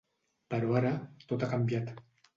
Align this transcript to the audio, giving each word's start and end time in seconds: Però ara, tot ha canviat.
Però 0.53 0.71
ara, 0.79 0.93
tot 1.33 1.45
ha 1.45 1.51
canviat. 1.55 1.93